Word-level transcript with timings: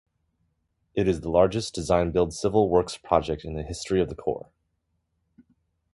It 0.95 1.07
is 1.07 1.21
the 1.21 1.29
largest 1.29 1.75
design-build 1.75 2.33
civil 2.33 2.71
works 2.71 2.97
project 2.97 3.45
in 3.45 3.53
the 3.53 3.61
history 3.61 4.01
of 4.01 4.09
the 4.09 4.15
Corps. 4.15 4.49